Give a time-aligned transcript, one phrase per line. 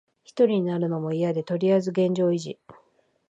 [0.23, 2.57] ひとりになるのもいやで、とりあえず現状維持。